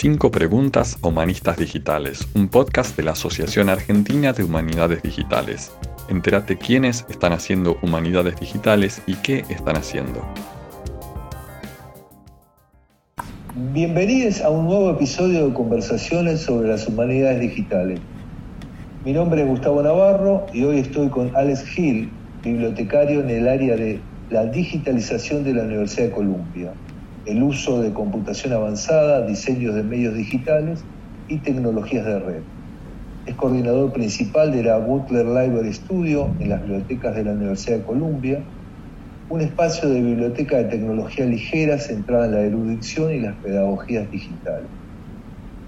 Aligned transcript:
Cinco 0.00 0.30
Preguntas 0.30 0.96
Humanistas 1.02 1.58
Digitales, 1.58 2.26
un 2.34 2.48
podcast 2.48 2.96
de 2.96 3.02
la 3.02 3.10
Asociación 3.10 3.68
Argentina 3.68 4.32
de 4.32 4.44
Humanidades 4.44 5.02
Digitales. 5.02 5.72
Entérate 6.08 6.56
quiénes 6.56 7.04
están 7.10 7.34
haciendo 7.34 7.76
humanidades 7.82 8.40
digitales 8.40 9.02
y 9.06 9.16
qué 9.16 9.44
están 9.50 9.76
haciendo. 9.76 10.26
Bienvenidos 13.74 14.40
a 14.40 14.48
un 14.48 14.68
nuevo 14.68 14.90
episodio 14.92 15.48
de 15.48 15.52
conversaciones 15.52 16.40
sobre 16.40 16.70
las 16.70 16.88
humanidades 16.88 17.40
digitales. 17.40 18.00
Mi 19.04 19.12
nombre 19.12 19.42
es 19.42 19.48
Gustavo 19.48 19.82
Navarro 19.82 20.46
y 20.54 20.64
hoy 20.64 20.78
estoy 20.78 21.10
con 21.10 21.36
Alex 21.36 21.76
Hill, 21.76 22.08
bibliotecario 22.42 23.20
en 23.20 23.28
el 23.28 23.46
área 23.46 23.76
de 23.76 24.00
la 24.30 24.46
digitalización 24.46 25.44
de 25.44 25.52
la 25.52 25.64
Universidad 25.64 26.04
de 26.04 26.12
Columbia 26.12 26.72
el 27.24 27.42
uso 27.42 27.80
de 27.80 27.92
computación 27.92 28.52
avanzada, 28.52 29.26
diseños 29.26 29.74
de 29.74 29.82
medios 29.82 30.14
digitales 30.14 30.84
y 31.28 31.42
tecnologías 31.42 32.04
de 32.06 32.18
red. 32.18 32.42
Es 33.26 33.36
coordinador 33.36 33.92
principal 33.92 34.52
de 34.52 34.64
la 34.64 34.78
Butler 34.78 35.26
Library 35.26 35.72
Studio 35.72 36.34
en 36.40 36.48
las 36.48 36.62
bibliotecas 36.62 37.14
de 37.14 37.24
la 37.24 37.32
Universidad 37.32 37.78
de 37.78 37.84
Columbia, 37.84 38.44
un 39.28 39.40
espacio 39.42 39.88
de 39.88 40.02
biblioteca 40.02 40.56
de 40.56 40.64
tecnología 40.64 41.24
ligera 41.26 41.78
centrada 41.78 42.26
en 42.26 42.32
la 42.32 42.40
erudición 42.40 43.12
y 43.12 43.20
las 43.20 43.36
pedagogías 43.36 44.10
digitales. 44.10 44.70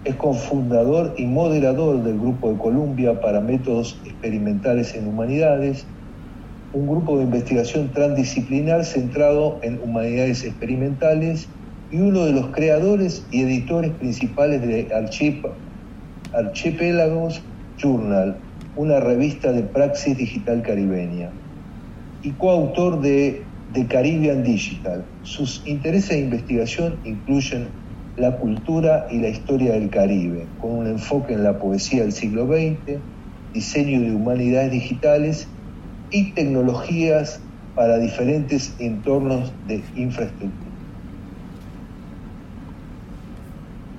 Es 0.05 0.17
cofundador 0.17 1.15
y 1.17 1.27
moderador 1.27 2.03
del 2.03 2.19
Grupo 2.19 2.51
de 2.51 2.59
Columbia 2.59 3.21
para 3.21 3.41
Métodos 3.41 4.01
Experimentales 4.05 4.97
en 4.97 5.07
Humanidades 5.07 5.87
un 6.73 6.87
grupo 6.87 7.19
de 7.19 7.25
investigación 7.25 7.93
transdisciplinar 7.93 8.85
centrado 8.85 9.59
en 9.63 9.79
humanidades 9.83 10.45
experimentales 10.45 11.49
y 11.91 11.99
uno 11.99 12.25
de 12.25 12.33
los 12.33 12.47
creadores 12.49 13.27
y 13.31 13.43
editores 13.43 13.93
principales 13.93 14.63
de 14.63 14.89
Archipélagos 16.33 17.43
Journal, 17.77 18.39
una 18.77 19.01
revista 19.01 19.53
de 19.53 19.65
praxis 19.65 20.17
digital 20.17 20.63
caribeña, 20.63 21.31
y 22.23 22.31
coautor 22.33 23.01
de 23.03 23.45
The 23.73 23.87
Caribbean 23.87 24.43
Digital. 24.43 25.05
Sus 25.23 25.63
intereses 25.67 26.11
de 26.11 26.21
investigación 26.21 27.01
incluyen 27.05 27.69
la 28.17 28.39
cultura 28.39 29.07
y 29.11 29.19
la 29.19 29.29
historia 29.29 29.73
del 29.73 29.91
Caribe, 29.91 30.47
con 30.57 30.73
un 30.73 30.87
enfoque 30.87 31.35
en 31.35 31.45
la 31.45 31.59
poesía 31.59 32.03
del 32.03 32.13
siglo 32.13 32.47
XX, 32.47 33.01
diseño 33.53 34.01
de 34.01 34.15
humanidades 34.15 34.71
digitales 34.71 35.49
y 36.13 36.33
tecnologías 36.33 37.41
para 37.75 37.99
diferentes 37.99 38.75
entornos 38.79 39.53
de 39.67 39.83
infraestructura. 39.97 40.71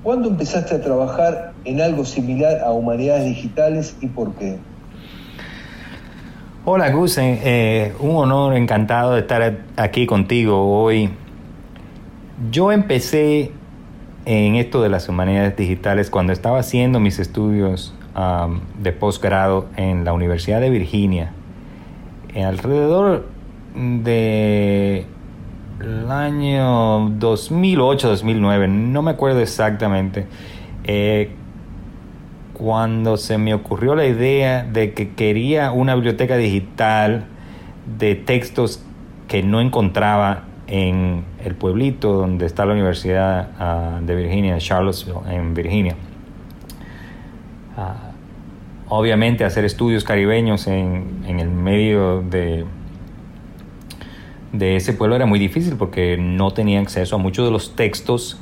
¿Cuándo 0.04 0.30
empezaste 0.30 0.76
a 0.76 0.82
trabajar 0.82 1.54
en 1.66 1.82
algo 1.82 2.06
similar 2.06 2.60
a 2.60 2.72
humanidades 2.72 3.26
digitales 3.26 3.96
y 4.02 4.08
por 4.08 4.34
qué? 4.36 4.58
Hola 6.66 6.92
Gus, 6.92 7.18
eh, 7.18 7.40
eh, 7.44 7.94
un 8.00 8.16
honor, 8.16 8.56
encantado 8.56 9.14
de 9.14 9.22
estar 9.22 9.60
aquí 9.76 10.06
contigo 10.06 10.82
hoy. 10.82 11.10
Yo 12.52 12.72
empecé 12.72 13.52
en 14.26 14.56
esto 14.56 14.82
de 14.82 14.90
las 14.90 15.10
humanidades 15.10 15.58
digitales 15.58 16.10
cuando 16.10 16.32
estaba 16.32 16.60
haciendo 16.60 17.00
mis 17.00 17.20
estudios 17.20 17.94
de 18.80 18.92
posgrado 18.92 19.66
en 19.76 20.06
la 20.06 20.14
Universidad 20.14 20.62
de 20.62 20.70
Virginia 20.70 21.32
alrededor 22.36 23.26
de 23.76 25.06
año 26.10 27.10
2008-2009, 27.20 28.70
no 28.70 29.02
me 29.02 29.12
acuerdo 29.12 29.40
exactamente, 29.40 30.26
eh, 30.84 31.32
cuando 32.54 33.18
se 33.18 33.38
me 33.38 33.54
ocurrió 33.54 33.96
la 33.96 34.06
idea 34.06 34.64
de 34.64 34.94
que 34.94 35.14
quería 35.14 35.72
una 35.72 35.96
biblioteca 35.96 36.38
digital 36.38 37.26
de 37.98 38.16
textos 38.16 38.84
que 39.28 39.44
no 39.44 39.60
encontraba 39.60 40.44
en 40.68 41.26
el 41.44 41.56
pueblito 41.56 42.14
donde 42.14 42.46
está 42.46 42.66
la 42.66 42.74
Universidad 42.74 43.50
ah, 43.60 44.00
de 44.02 44.16
Virginia, 44.16 44.58
Charlottesville, 44.60 45.30
en 45.30 45.54
Virginia. 45.54 45.96
Ah, 47.76 48.13
obviamente 48.90 49.46
hacer 49.46 49.66
estudios 49.66 50.04
caribeños 50.04 50.68
en, 50.68 51.24
el 51.28 51.50
medio 51.50 52.22
de, 52.22 52.66
de 54.52 54.76
ese 54.76 54.94
pueblo 54.94 55.16
era 55.16 55.26
muy 55.26 55.40
difícil 55.40 55.76
porque 55.78 56.18
no 56.18 56.52
tenía 56.52 56.80
acceso 56.80 57.16
a 57.16 57.20
muchos 57.20 57.46
de 57.46 57.52
los 57.52 57.76
textos 57.76 58.40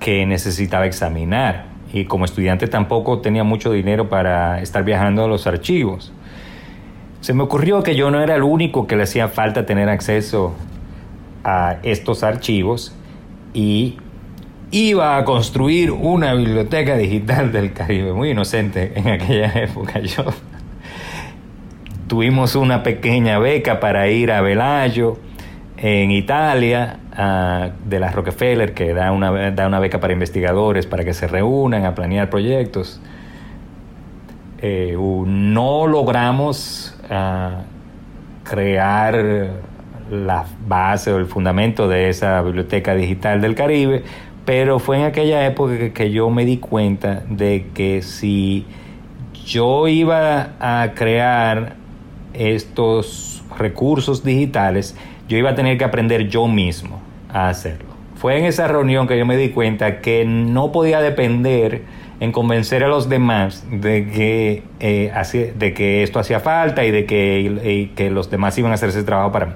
que 0.00 0.26
necesitaba 0.26 0.86
examinar. 0.86 1.66
Y 1.92 2.04
como 2.04 2.24
estudiante 2.24 2.66
tampoco 2.66 3.20
tenía 3.20 3.44
mucho 3.44 3.72
dinero 3.72 4.08
para 4.08 4.60
estar 4.60 4.84
viajando 4.84 5.24
a 5.24 5.28
los 5.28 5.46
archivos. 5.46 6.12
Se 7.20 7.32
me 7.32 7.42
ocurrió 7.42 7.82
que 7.82 7.96
yo 7.96 8.10
no 8.10 8.20
era 8.20 8.36
el 8.36 8.42
único 8.42 8.86
que 8.86 8.96
le 8.96 9.04
hacía 9.04 9.28
falta 9.28 9.66
tener 9.66 9.88
acceso 9.88 10.54
a 11.44 11.78
estos 11.82 12.22
archivos 12.22 12.94
y 13.54 13.96
iba 14.70 15.16
a 15.16 15.24
construir 15.24 15.90
una 15.90 16.34
biblioteca 16.34 16.96
digital 16.96 17.52
del 17.52 17.72
Caribe, 17.72 18.12
muy 18.12 18.30
inocente 18.30 18.92
en 18.96 19.08
aquella 19.08 19.52
época 19.54 20.00
yo. 20.00 20.24
Tuvimos 22.08 22.54
una 22.54 22.82
pequeña 22.82 23.38
beca 23.38 23.80
para 23.80 24.08
ir 24.08 24.30
a 24.30 24.40
Velayo, 24.40 25.18
en 25.78 26.10
Italia, 26.10 26.98
de 27.84 28.00
la 28.00 28.10
Rockefeller, 28.10 28.74
que 28.74 28.94
da 28.94 29.12
una, 29.12 29.30
beca 29.78 30.00
para 30.00 30.12
investigadores 30.12 30.86
para 30.86 31.04
que 31.04 31.14
se 31.14 31.26
reúnan 31.26 31.84
a 31.84 31.94
planear 31.94 32.30
proyectos. 32.30 33.00
Eh, 34.62 34.96
no 34.96 35.86
logramos 35.86 36.98
ah, 37.10 37.62
crear 38.44 39.50
la 40.10 40.44
base 40.66 41.12
o 41.12 41.18
el 41.18 41.26
fundamento 41.26 41.88
de 41.88 42.08
esa 42.08 42.40
biblioteca 42.42 42.94
digital 42.94 43.40
del 43.40 43.54
Caribe, 43.54 44.04
pero 44.46 44.78
fue 44.78 44.98
en 44.98 45.04
aquella 45.04 45.44
época 45.44 45.90
que, 45.92 46.10
yo 46.12 46.30
me 46.30 46.46
di 46.46 46.58
cuenta 46.58 47.24
de 47.28 47.66
que 47.74 48.00
si 48.00 48.64
yo 49.44 49.88
iba 49.88 50.52
a 50.60 50.92
crear 50.94 51.74
estos 52.32 53.44
recursos 53.58 54.22
digitales, 54.24 54.96
yo 55.28 55.36
iba 55.36 55.50
a 55.50 55.54
tener 55.56 55.76
que 55.76 55.84
aprender 55.84 56.28
yo 56.28 56.46
mismo 56.46 57.00
a 57.28 57.48
hacerlo. 57.48 57.88
Fue 58.14 58.38
en 58.38 58.44
esa 58.44 58.68
reunión 58.68 59.08
que 59.08 59.18
yo 59.18 59.26
me 59.26 59.36
di 59.36 59.48
cuenta 59.50 60.00
que 60.00 60.24
no 60.24 60.70
podía 60.70 61.00
depender 61.00 61.82
en 62.20 62.30
convencer 62.30 62.84
a 62.84 62.88
los 62.88 63.08
demás 63.08 63.66
de 63.70 64.06
que, 64.06 64.62
eh, 64.78 65.52
de 65.58 65.74
que 65.74 66.04
esto 66.04 66.20
hacía 66.20 66.38
falta 66.38 66.84
y 66.84 66.92
de 66.92 67.04
que, 67.04 67.90
que 67.96 68.10
los 68.10 68.30
demás 68.30 68.56
iban 68.56 68.70
a 68.70 68.76
hacer 68.76 68.90
ese 68.90 69.02
trabajo 69.02 69.32
para 69.32 69.46
mí. 69.46 69.52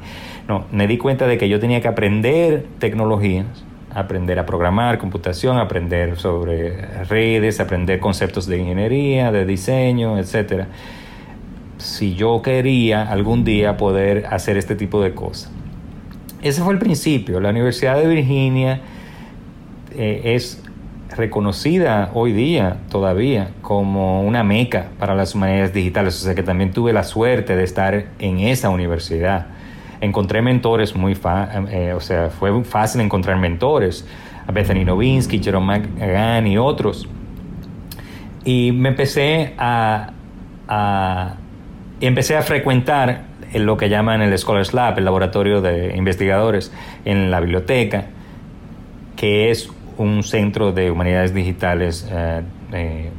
No, 0.48 0.64
me 0.72 0.88
di 0.88 0.98
cuenta 0.98 1.28
de 1.28 1.38
que 1.38 1.48
yo 1.48 1.60
tenía 1.60 1.80
que 1.80 1.86
aprender 1.86 2.66
tecnologías 2.80 3.64
aprender 3.94 4.38
a 4.38 4.46
programar 4.46 4.98
computación, 4.98 5.58
aprender 5.58 6.18
sobre 6.18 7.04
redes, 7.04 7.60
aprender 7.60 8.00
conceptos 8.00 8.46
de 8.46 8.58
ingeniería, 8.58 9.32
de 9.32 9.44
diseño, 9.44 10.18
etc. 10.18 10.64
Si 11.78 12.14
yo 12.14 12.42
quería 12.42 13.10
algún 13.10 13.44
día 13.44 13.76
poder 13.76 14.26
hacer 14.26 14.56
este 14.56 14.74
tipo 14.74 15.02
de 15.02 15.14
cosas. 15.14 15.50
Ese 16.42 16.62
fue 16.62 16.72
el 16.72 16.78
principio. 16.78 17.40
La 17.40 17.50
Universidad 17.50 17.96
de 17.96 18.06
Virginia 18.06 18.80
eh, 19.96 20.34
es 20.34 20.62
reconocida 21.16 22.10
hoy 22.14 22.32
día 22.32 22.78
todavía 22.88 23.50
como 23.62 24.22
una 24.22 24.44
meca 24.44 24.88
para 24.98 25.14
las 25.14 25.34
humanidades 25.34 25.74
digitales, 25.74 26.14
o 26.20 26.24
sea 26.24 26.34
que 26.34 26.42
también 26.42 26.72
tuve 26.72 26.92
la 26.92 27.02
suerte 27.02 27.56
de 27.56 27.64
estar 27.64 28.06
en 28.18 28.38
esa 28.38 28.70
universidad 28.70 29.48
encontré 30.00 30.42
mentores 30.42 30.94
muy 30.94 31.14
fácil, 31.14 31.68
eh, 31.70 31.92
o 31.92 32.00
sea, 32.00 32.30
fue 32.30 32.64
fácil 32.64 33.00
encontrar 33.00 33.36
mentores, 33.38 34.06
a 34.46 34.52
Bethany 34.52 34.84
Novinsky, 34.84 35.42
Jerome 35.42 35.78
McGann 35.78 36.46
y 36.46 36.58
otros. 36.58 37.08
Y 38.44 38.72
me 38.72 38.90
empecé 38.90 39.54
a, 39.58 40.12
empecé 42.00 42.36
a 42.36 42.42
frecuentar 42.42 43.24
lo 43.54 43.76
que 43.76 43.88
llaman 43.88 44.22
el 44.22 44.36
Scholars 44.38 44.72
Lab, 44.72 44.98
el 44.98 45.04
laboratorio 45.04 45.60
de 45.60 45.96
investigadores 45.96 46.72
en 47.04 47.30
la 47.30 47.40
biblioteca, 47.40 48.06
que 49.16 49.50
es 49.50 49.70
un 49.98 50.22
centro 50.22 50.72
de 50.72 50.90
humanidades 50.90 51.34
digitales 51.34 52.08
eh, 52.10 52.42
eh, 52.72 53.10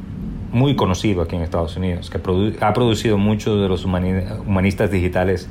muy 0.52 0.76
conocido 0.76 1.22
aquí 1.22 1.36
en 1.36 1.44
Estados 1.44 1.78
Unidos, 1.78 2.10
que 2.10 2.18
ha 2.60 2.74
producido 2.74 3.18
muchos 3.18 3.62
de 3.62 3.70
los 3.70 3.86
humanistas 3.86 4.90
digitales 4.90 5.48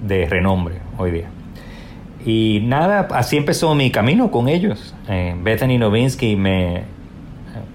de 0.00 0.26
renombre 0.26 0.76
hoy 0.98 1.10
día. 1.10 1.28
Y 2.24 2.60
nada, 2.64 3.08
así 3.12 3.36
empezó 3.36 3.74
mi 3.74 3.90
camino 3.90 4.30
con 4.30 4.48
ellos. 4.48 4.94
Eh, 5.08 5.34
Bethany 5.42 5.78
Novinsky 5.78 6.36
me, 6.36 6.82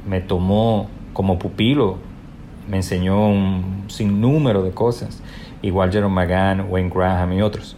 me 0.07 0.21
tomó 0.21 0.89
como 1.13 1.39
pupilo, 1.39 1.97
me 2.69 2.77
enseñó 2.77 3.27
un 3.27 3.85
sinnúmero 3.87 4.63
de 4.63 4.71
cosas, 4.71 5.21
igual 5.61 5.91
Jerome 5.91 6.13
McGann, 6.13 6.65
Wayne 6.69 6.91
Graham 6.93 7.33
y 7.33 7.41
otros. 7.41 7.77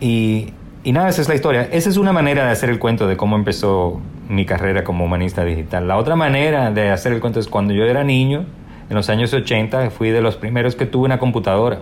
Y 0.00 0.52
y 0.84 0.92
nada, 0.92 1.08
esa 1.08 1.22
es 1.22 1.28
la 1.30 1.34
historia. 1.34 1.66
Esa 1.72 1.88
es 1.88 1.96
una 1.96 2.12
manera 2.12 2.44
de 2.44 2.50
hacer 2.50 2.68
el 2.68 2.78
cuento 2.78 3.08
de 3.08 3.16
cómo 3.16 3.36
empezó 3.36 4.02
mi 4.28 4.44
carrera 4.44 4.84
como 4.84 5.06
humanista 5.06 5.42
digital. 5.42 5.88
La 5.88 5.96
otra 5.96 6.14
manera 6.14 6.70
de 6.70 6.90
hacer 6.90 7.14
el 7.14 7.20
cuento 7.20 7.40
es 7.40 7.48
cuando 7.48 7.72
yo 7.72 7.84
era 7.84 8.04
niño, 8.04 8.44
en 8.90 8.94
los 8.94 9.08
años 9.08 9.32
80, 9.32 9.90
fui 9.90 10.10
de 10.10 10.20
los 10.20 10.36
primeros 10.36 10.76
que 10.76 10.84
tuve 10.84 11.06
una 11.06 11.18
computadora 11.18 11.80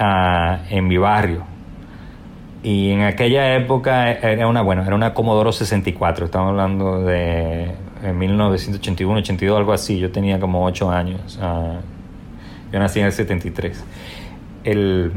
en 0.00 0.88
mi 0.88 0.96
barrio. 0.96 1.44
Y 2.62 2.90
en 2.90 3.02
aquella 3.02 3.54
época 3.54 4.12
era 4.12 4.46
una, 4.46 4.62
bueno, 4.62 4.82
era 4.82 4.94
una 4.94 5.14
Commodore 5.14 5.52
64, 5.52 6.26
estamos 6.26 6.50
hablando 6.50 7.02
de 7.04 7.72
1981, 8.12 9.20
82, 9.20 9.58
algo 9.58 9.72
así. 9.72 9.98
Yo 9.98 10.10
tenía 10.10 10.38
como 10.38 10.64
8 10.64 10.90
años. 10.90 11.38
Uh, 11.40 11.80
yo 12.72 12.78
nací 12.78 13.00
en 13.00 13.06
el 13.06 13.12
73. 13.12 13.84
El, 14.64 15.12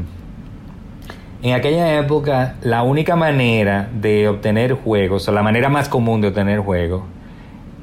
en 1.42 1.52
aquella 1.52 1.98
época, 1.98 2.56
la 2.62 2.82
única 2.82 3.16
manera 3.16 3.88
de 3.92 4.28
obtener 4.28 4.72
juegos, 4.72 5.28
o 5.28 5.32
la 5.32 5.42
manera 5.42 5.68
más 5.68 5.88
común 5.88 6.20
de 6.20 6.28
obtener 6.28 6.60
juegos, 6.60 7.02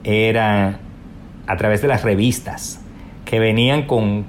era 0.04 0.80
a 1.46 1.58
través 1.58 1.82
de 1.82 1.88
las 1.88 2.04
revistas 2.04 2.84
que 3.26 3.40
venían 3.40 3.84
con 3.84 4.26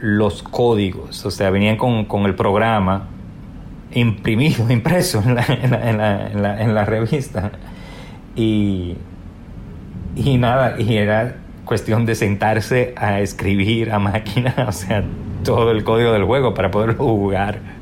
los 0.00 0.42
códigos, 0.42 1.24
o 1.26 1.30
sea, 1.30 1.50
venían 1.50 1.76
con, 1.76 2.04
con 2.06 2.24
el 2.24 2.34
programa 2.34 3.08
imprimido, 3.92 4.66
impreso 4.70 5.22
en 5.24 5.34
la, 5.34 5.44
en 5.44 5.98
la, 6.42 6.62
en 6.62 6.74
la, 6.74 6.84
revista. 6.84 7.52
Y, 8.36 8.96
y 10.16 10.38
nada, 10.38 10.80
y 10.80 10.96
era 10.96 11.36
cuestión 11.64 12.06
de 12.06 12.14
sentarse 12.14 12.94
a 12.96 13.20
escribir 13.20 13.92
a 13.92 13.98
máquina, 13.98 14.54
o 14.68 14.72
sea, 14.72 15.04
todo 15.44 15.70
el 15.70 15.84
código 15.84 16.12
del 16.12 16.24
juego 16.24 16.54
para 16.54 16.70
poderlo 16.70 16.94
jugar. 16.94 17.80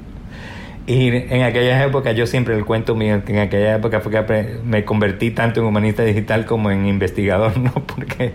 Y 0.87 1.09
en 1.09 1.43
aquella 1.43 1.85
época, 1.85 2.13
yo 2.13 2.27
siempre 2.27 2.57
el 2.57 2.65
cuento 2.65 2.95
mío, 2.95 3.21
en 3.27 3.39
aquella 3.39 3.77
época 3.77 4.01
fue 4.01 4.11
que 4.11 4.59
me 4.65 4.87
convertí 4.87 5.31
tanto 5.31 5.61
en 5.61 5.67
humanista 5.67 6.03
digital 6.03 6.47
como 6.47 6.71
en 6.71 6.87
investigador, 6.87 7.59
¿no? 7.59 7.73
Porque. 7.73 8.33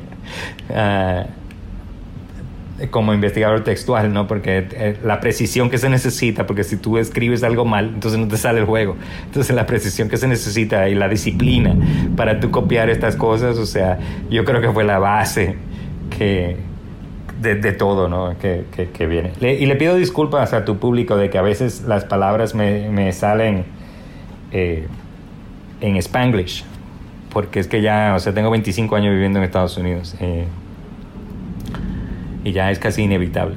Uh, 0.69 1.42
como 2.89 3.13
investigador 3.13 3.63
textual, 3.63 4.11
¿no? 4.11 4.27
Porque 4.27 4.67
eh, 4.71 4.97
la 5.03 5.19
precisión 5.19 5.69
que 5.69 5.77
se 5.77 5.89
necesita, 5.89 6.45
porque 6.45 6.63
si 6.63 6.77
tú 6.77 6.97
escribes 6.97 7.43
algo 7.43 7.65
mal, 7.65 7.91
entonces 7.93 8.19
no 8.19 8.27
te 8.27 8.37
sale 8.37 8.59
el 8.59 8.65
juego. 8.65 8.95
Entonces 9.25 9.55
la 9.55 9.65
precisión 9.65 10.09
que 10.09 10.17
se 10.17 10.27
necesita 10.27 10.89
y 10.89 10.95
la 10.95 11.07
disciplina 11.07 11.75
para 12.15 12.39
tú 12.39 12.51
copiar 12.51 12.89
estas 12.89 13.15
cosas, 13.15 13.57
o 13.57 13.65
sea, 13.65 13.99
yo 14.29 14.43
creo 14.43 14.59
que 14.59 14.71
fue 14.71 14.83
la 14.83 14.99
base 14.99 15.55
que, 16.17 16.57
de, 17.41 17.71
todo 17.73 18.07
¿no? 18.07 18.35
que, 18.39 18.65
que, 18.71 19.05
viene. 19.05 19.33
y 19.41 19.65
le 19.65 19.75
pido 19.75 19.95
disculpas 19.95 20.53
a 20.53 20.65
tu 20.65 20.77
público 20.77 21.17
de 21.17 21.29
que 21.29 21.37
a 21.37 21.41
veces 21.41 21.83
las 21.87 22.05
palabras 22.05 22.55
me, 22.55 22.89
me 22.89 23.11
salen 23.11 23.65
eh, 24.51 24.87
en 25.81 25.97
spanglish, 25.97 26.63
porque 27.31 27.59
es 27.59 27.67
que 27.67 27.81
ya, 27.81 28.13
o 28.15 28.19
sea, 28.19 28.33
tengo 28.33 28.49
25 28.49 28.95
años 28.95 29.13
viviendo 29.13 29.39
en 29.39 29.45
Estados 29.45 29.77
Unidos 29.77 30.15
eh, 30.21 30.45
y 32.43 32.51
ya 32.51 32.71
es 32.71 32.79
casi 32.79 33.03
inevitable. 33.03 33.55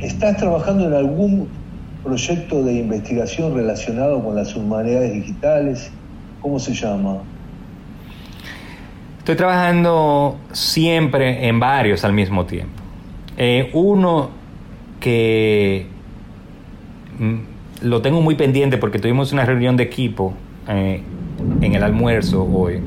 ¿Estás 0.00 0.36
trabajando 0.36 0.86
en 0.86 0.94
algún 0.94 1.48
proyecto 2.02 2.62
de 2.62 2.74
investigación 2.74 3.54
relacionado 3.54 4.22
con 4.22 4.34
las 4.34 4.54
humanidades 4.56 5.12
digitales? 5.12 5.90
¿Cómo 6.40 6.58
se 6.58 6.72
llama? 6.72 7.18
Estoy 9.18 9.36
trabajando 9.36 10.38
siempre 10.52 11.46
en 11.46 11.60
varios 11.60 12.04
al 12.04 12.12
mismo 12.12 12.46
tiempo. 12.46 12.72
Eh, 13.36 13.70
uno 13.74 14.30
que 15.00 15.86
mm, 17.18 17.86
lo 17.86 18.00
tengo 18.00 18.20
muy 18.20 18.36
pendiente 18.36 18.78
porque 18.78 18.98
tuvimos 18.98 19.32
una 19.32 19.44
reunión 19.44 19.76
de 19.76 19.84
equipo 19.84 20.32
eh, 20.68 21.02
en 21.60 21.74
el 21.74 21.82
almuerzo 21.82 22.42
hoy. 22.44 22.80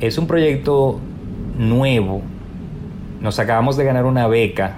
Es 0.00 0.18
un 0.18 0.26
proyecto 0.26 1.00
nuevo. 1.58 2.22
Nos 3.20 3.38
acabamos 3.38 3.76
de 3.76 3.84
ganar 3.84 4.04
una 4.04 4.26
beca 4.26 4.76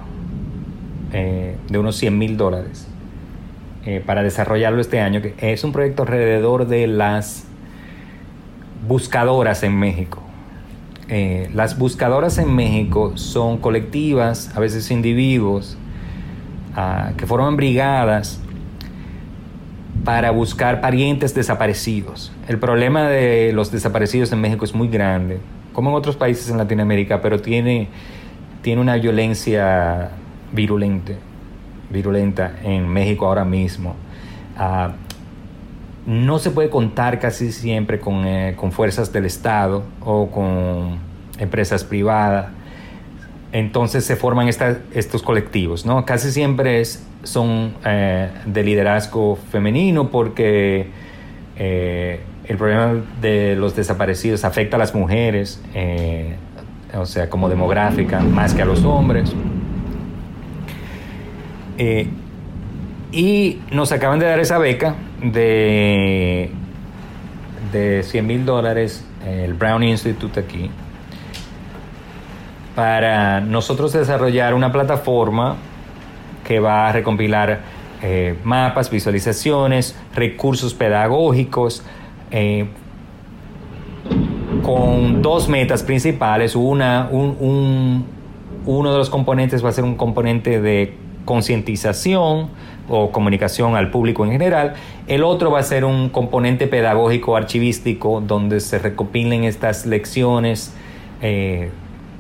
eh, 1.13 1.57
de 1.69 1.79
unos 1.79 1.97
100 1.97 2.19
mil 2.19 2.37
dólares 2.37 2.87
para 4.05 4.23
desarrollarlo 4.23 4.83
este 4.83 5.01
año. 5.01 5.23
Es 5.39 5.65
un 5.65 5.73
proyecto 5.73 6.03
alrededor 6.03 6.67
de 6.67 6.87
las 6.87 7.47
buscadoras 8.87 9.63
en 9.63 9.79
México. 9.79 10.23
Eh, 11.09 11.49
las 11.55 11.79
buscadoras 11.79 12.37
en 12.37 12.55
México 12.55 13.17
son 13.17 13.59
colectivas, 13.59 14.55
a 14.55 14.61
veces 14.61 14.91
individuos, 14.91 15.79
ah, 16.75 17.13
que 17.17 17.27
forman 17.27 17.57
brigadas 17.57 18.41
para 20.09 20.31
buscar 20.31 20.81
parientes 20.81 21.35
desaparecidos. 21.35 22.33
El 22.49 22.59
problema 22.59 23.11
de 23.11 23.53
los 23.53 23.71
desaparecidos 23.71 24.33
en 24.33 24.41
México 24.41 24.65
es 24.65 24.75
muy 24.75 24.89
grande, 24.89 25.39
como 25.75 25.91
en 25.91 25.97
otros 25.97 26.17
países 26.17 26.49
en 26.49 26.57
Latinoamérica, 26.57 27.21
pero 27.21 27.43
tiene, 27.43 27.89
tiene 28.63 28.81
una 28.81 28.97
violencia 28.97 30.13
virulenta, 30.51 31.13
en 32.65 32.89
México 32.89 33.27
ahora 33.27 33.45
mismo. 33.45 33.97
Ah, 34.57 34.93
no 36.07 36.39
se 36.39 36.53
puede 36.53 36.71
contar 36.71 37.21
casi 37.21 37.53
siempre 37.53 38.01
con, 38.01 38.27
eh, 38.27 38.55
con 38.57 38.73
fuerzas 38.73 39.13
del 39.13 39.27
Estado 39.27 39.85
o 40.03 40.31
con 40.31 41.01
empresas 41.39 41.85
privadas. 41.85 42.47
Entonces 43.53 44.07
se 44.07 44.17
forman 44.17 44.49
estos 44.49 45.23
colectivos, 45.23 45.85
¿no? 45.85 46.07
Casi 46.07 46.33
siempre 46.33 46.81
es, 46.81 47.07
son 47.23 47.75
eh, 47.85 48.31
de 48.47 48.63
liderazgo 48.63 49.37
femenino 49.51 50.09
porque 50.09 50.89
eh, 51.57 52.21
el 52.45 52.57
problema 52.57 53.03
de 53.21 53.57
los 53.57 53.77
desaparecidos 53.77 54.45
afecta 54.45 54.77
a 54.77 54.79
las 54.79 54.95
mujeres, 54.95 55.63
o 56.95 57.05
sea, 57.05 57.29
como 57.29 57.49
demográfica, 57.49 58.21
más 58.21 58.55
que 58.55 58.63
a 58.63 58.65
los 58.65 58.85
hombres. 58.85 59.35
y 63.13 63.59
nos 63.71 63.93
acaban 63.93 64.19
de 64.19 64.27
dar 64.27 64.41
esa 64.41 64.59
beca 64.59 64.95
de, 65.23 66.51
de 67.73 68.03
100 68.03 68.27
mil 68.27 68.47
dólares, 68.47 69.05
el 69.27 69.55
Brown 69.55 69.83
Institute 69.83 70.41
aquí, 70.41 70.71
para 72.75 73.41
nosotros 73.41 73.93
desarrollar 73.93 74.55
una 74.55 74.73
plataforma 74.73 75.57
que 76.49 76.61
va 76.61 76.89
a 76.89 76.93
recompilar 76.93 77.61
eh, 78.03 78.35
mapas, 78.43 78.91
visualizaciones, 78.91 79.95
recursos 80.15 80.73
pedagógicos, 80.73 81.83
eh, 82.31 82.69
con 84.63 85.21
dos 85.21 85.51
metas 85.51 85.83
principales. 85.83 86.57
Una, 86.57 87.11
un, 87.13 88.07
uno 88.65 88.93
de 88.93 88.97
los 88.97 89.11
componentes 89.11 89.63
va 89.63 89.69
a 89.69 89.73
ser 89.73 89.85
un 89.85 89.97
componente 89.97 90.59
de 90.63 90.95
concientización 91.27 92.49
o 92.89 93.13
comunicación 93.13 93.77
al 93.77 93.91
público 93.91 94.25
en 94.25 94.33
general. 94.33 94.73
El 95.07 95.25
otro 95.25 95.51
va 95.51 95.59
a 95.59 95.63
ser 95.63 95.85
un 95.85 96.09
componente 96.09 96.67
pedagógico 96.67 97.37
archivístico 97.37 98.23
donde 98.27 98.61
se 98.61 98.79
recopilen 98.79 99.45
estas 99.45 99.85
lecciones 99.85 100.75
eh, 101.21 101.69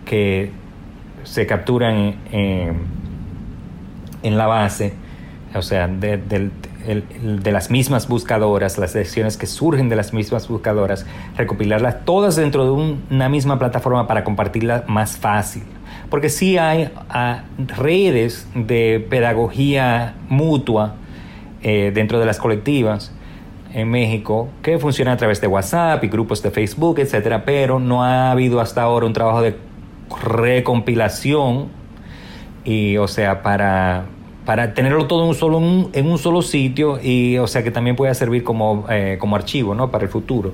que 0.04 0.50
se 1.24 1.46
capturan 1.46 2.16
en 2.30 2.97
la 4.22 4.46
base, 4.46 4.94
o 5.54 5.62
sea, 5.62 5.88
de, 5.88 6.18
de, 6.18 7.52
las 7.52 7.70
mismas 7.70 8.08
buscadoras, 8.08 8.78
las 8.78 8.94
lecciones 8.94 9.36
que 9.36 9.46
surgen 9.46 9.88
de 9.88 9.96
las 9.96 10.12
mismas 10.12 10.48
buscadoras, 10.48 11.06
recopilarlas 11.36 12.04
todas 12.04 12.36
dentro 12.36 12.64
de 12.64 12.70
una 13.10 13.28
misma 13.28 13.58
plataforma 13.58 14.06
para 14.06 14.24
compartirlas 14.24 14.88
más 14.88 15.16
fácil. 15.16 15.62
Porque 16.10 16.28
sí 16.28 16.58
hay 16.58 16.90
ah, 17.10 17.44
redes 17.76 18.48
de 18.54 19.06
pedagogía 19.08 20.14
mutua 20.28 20.94
eh, 21.62 21.92
dentro 21.94 22.18
de 22.18 22.26
las 22.26 22.38
colectivas 22.38 23.12
en 23.74 23.90
México 23.90 24.48
que 24.62 24.78
funcionan 24.78 25.14
a 25.14 25.16
través 25.16 25.40
de 25.40 25.46
WhatsApp 25.46 26.02
y 26.04 26.08
grupos 26.08 26.42
de 26.42 26.50
Facebook, 26.50 26.98
etcétera, 26.98 27.44
pero 27.44 27.78
no 27.78 28.04
ha 28.04 28.30
habido 28.30 28.60
hasta 28.60 28.82
ahora 28.82 29.06
un 29.06 29.12
trabajo 29.12 29.42
de 29.42 29.56
recompilación 30.22 31.68
y 32.64 32.96
o 32.96 33.08
sea 33.08 33.42
para 33.42 34.06
para 34.44 34.74
tenerlo 34.74 35.06
todo 35.06 35.22
en 35.22 35.28
un 35.28 35.34
solo 35.34 35.58
en 35.92 36.10
un 36.10 36.18
solo 36.18 36.42
sitio 36.42 36.98
y 37.02 37.38
o 37.38 37.46
sea 37.46 37.62
que 37.62 37.70
también 37.70 37.96
pueda 37.96 38.14
servir 38.14 38.44
como, 38.44 38.86
eh, 38.88 39.16
como 39.20 39.36
archivo 39.36 39.74
¿no? 39.74 39.90
para 39.90 40.04
el 40.04 40.10
futuro 40.10 40.52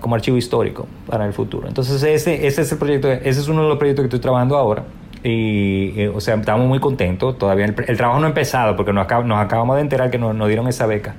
como 0.00 0.14
archivo 0.14 0.36
histórico 0.36 0.86
para 1.06 1.26
el 1.26 1.32
futuro. 1.32 1.68
Entonces 1.68 2.02
ese, 2.02 2.46
ese 2.46 2.62
es 2.62 2.72
el 2.72 2.78
proyecto, 2.78 3.10
ese 3.10 3.40
es 3.40 3.48
uno 3.48 3.62
de 3.62 3.68
los 3.68 3.78
proyectos 3.78 4.02
que 4.02 4.06
estoy 4.06 4.20
trabajando 4.20 4.56
ahora. 4.56 4.84
Y, 5.22 6.06
o 6.06 6.20
sea, 6.20 6.34
estamos 6.34 6.66
muy 6.66 6.80
contentos. 6.80 7.38
Todavía 7.38 7.64
el, 7.64 7.96
trabajo 7.96 8.20
no 8.20 8.26
ha 8.26 8.28
empezado 8.28 8.76
porque 8.76 8.92
nos, 8.92 9.04
acabamos 9.04 9.76
de 9.76 9.82
enterar 9.82 10.10
que 10.10 10.18
nos, 10.18 10.48
dieron 10.48 10.68
esa 10.68 10.86
beca, 10.86 11.14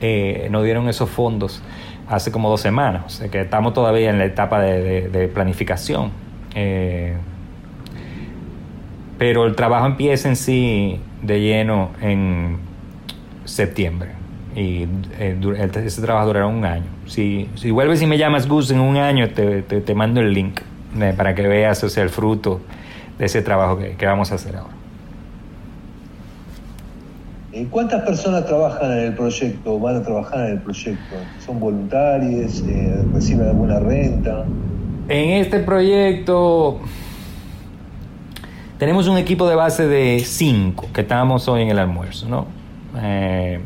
eh, 0.00 0.48
nos 0.50 0.64
dieron 0.64 0.88
esos 0.88 1.08
fondos 1.08 1.62
hace 2.08 2.30
como 2.30 2.50
dos 2.50 2.60
semanas. 2.60 3.04
O 3.06 3.08
sea 3.08 3.28
que 3.28 3.40
estamos 3.40 3.72
todavía 3.72 4.10
en 4.10 4.18
la 4.18 4.26
etapa 4.26 4.60
de, 4.60 5.30
planificación. 5.32 6.10
Eh, 6.54 7.16
pero 9.20 9.44
el 9.44 9.54
trabajo 9.54 9.84
empieza 9.84 10.30
en 10.30 10.36
sí 10.36 10.98
de 11.20 11.40
lleno 11.42 11.90
en 12.00 12.56
septiembre 13.44 14.12
y 14.56 14.86
eh, 15.18 15.38
ese 15.84 16.00
trabajo 16.00 16.28
durará 16.28 16.46
un 16.46 16.64
año. 16.64 16.86
Si, 17.04 17.46
si 17.54 17.70
vuelves 17.70 18.00
y 18.00 18.06
me 18.06 18.16
llamas 18.16 18.48
Gus 18.48 18.70
en 18.70 18.80
un 18.80 18.96
año, 18.96 19.28
te, 19.28 19.60
te, 19.60 19.94
mando 19.94 20.22
el 20.22 20.32
link 20.32 20.62
eh, 20.98 21.12
para 21.14 21.34
que 21.34 21.46
veas 21.46 21.84
o 21.84 21.90
sea, 21.90 22.02
el 22.02 22.08
fruto 22.08 22.62
de 23.18 23.26
ese 23.26 23.42
trabajo 23.42 23.76
que, 23.76 23.90
que 23.90 24.06
vamos 24.06 24.32
a 24.32 24.36
hacer 24.36 24.56
ahora. 24.56 24.72
¿Cuántas 27.68 28.02
personas 28.04 28.46
trabajan 28.46 28.90
en 28.90 28.98
el 29.00 29.14
proyecto, 29.14 29.78
van 29.78 29.96
a 29.96 30.02
trabajar 30.02 30.46
en 30.46 30.52
el 30.52 30.60
proyecto? 30.62 31.16
¿Son 31.44 31.60
voluntarios? 31.60 32.64
Eh, 32.66 33.04
¿Reciben 33.12 33.48
alguna 33.48 33.80
renta? 33.80 34.46
En 35.10 35.30
este 35.42 35.58
proyecto 35.58 36.80
tenemos 38.80 39.06
un 39.06 39.18
equipo 39.18 39.46
de 39.48 39.54
base 39.54 39.86
de 39.86 40.20
cinco 40.20 40.88
que 40.92 41.02
estamos 41.02 41.46
hoy 41.48 41.62
en 41.62 41.68
el 41.68 41.78
almuerzo, 41.78 42.28
¿no? 42.28 42.46
Eh, 43.00 43.60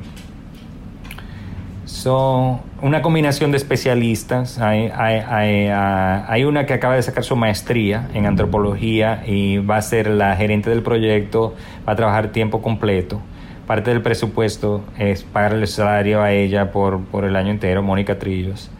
son 1.86 2.60
una 2.82 3.00
combinación 3.00 3.52
de 3.52 3.56
especialistas. 3.56 4.58
Hay, 4.58 4.88
ah, 4.92 6.26
hay, 6.28 6.44
una 6.44 6.66
que 6.66 6.74
acaba 6.74 6.96
de 6.96 7.02
sacar 7.02 7.22
su 7.22 7.36
maestría 7.36 8.10
en 8.12 8.26
antropología 8.26 9.22
y 9.24 9.58
va 9.58 9.76
a 9.76 9.82
ser 9.82 10.08
la 10.08 10.34
gerente 10.34 10.68
del 10.68 10.82
proyecto, 10.82 11.54
va 11.88 11.92
a 11.92 11.96
trabajar 11.96 12.32
tiempo 12.32 12.60
completo 12.60 13.20
parte 13.66 13.90
del 13.90 14.02
presupuesto 14.02 14.84
es 14.98 15.22
pagarle 15.22 15.62
el 15.62 15.68
salario 15.68 16.22
a 16.22 16.32
ella 16.32 16.70
por, 16.70 17.00
por 17.04 17.24
el 17.24 17.34
año 17.36 17.50
entero, 17.50 17.82
Mónica 17.82 18.18
Trillos. 18.18 18.70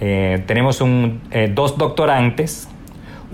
Eh, 0.00 0.42
tenemos 0.46 0.80
un, 0.80 1.20
eh, 1.30 1.50
dos 1.52 1.76
doctorantes, 1.78 2.68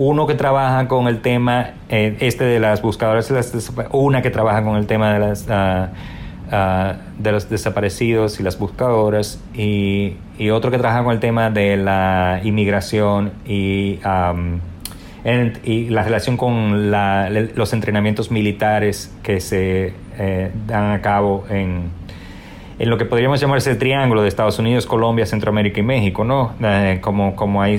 uno 0.01 0.27
que 0.27 0.35
trabaja 0.35 0.89
con 0.89 1.09
el 1.09 1.21
tema 1.21 1.73
eh, 1.91 2.17
este 2.21 2.45
de 2.45 2.59
las 2.59 2.81
buscadoras, 2.81 3.31
una 3.93 4.23
que 4.23 4.31
trabaja 4.31 4.65
con 4.65 4.77
el 4.77 4.87
tema 4.87 5.13
de, 5.13 5.19
las, 5.19 5.47
ah, 5.51 5.91
de 7.19 7.33
los 7.33 7.51
desaparecidos 7.51 8.41
y 8.41 8.43
las 8.43 8.59
buscadoras, 8.59 9.39
y, 9.55 10.17
otro 10.51 10.71
que 10.71 10.79
trabaja 10.79 11.05
con 11.05 11.13
el 11.13 11.21
tema 11.21 11.51
de 11.51 11.77
la 11.77 12.41
inmigración 12.43 13.33
y 13.47 13.99
y 15.65 15.91
la 15.91 16.03
relación 16.03 16.39
con 16.39 16.91
los 16.91 17.73
entrenamientos 17.75 18.31
militares 18.31 19.15
que 19.23 19.39
se 19.41 19.93
eh, 20.19 20.51
dan 20.67 20.93
a 20.93 21.03
cabo 21.03 21.45
en, 21.51 21.91
en, 22.79 22.89
lo 22.89 22.97
que 22.97 23.05
podríamos 23.05 23.39
llamar 23.39 23.59
ese 23.59 23.75
triángulo 23.75 24.23
de 24.23 24.29
Estados 24.29 24.59
Unidos, 24.59 24.87
Colombia, 24.87 25.27
Centroamérica 25.27 25.79
y 25.81 25.83
México, 25.83 26.25
¿no? 26.25 26.55
Eh, 26.63 27.01
como, 27.03 27.37
como 27.37 27.61
hay 27.61 27.79